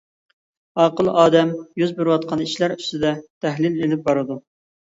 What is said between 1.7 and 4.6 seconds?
يۈز بېرىۋاتقان ئىشلار ئۈستىدە تەھلىل ئېلىپ بارىدۇ.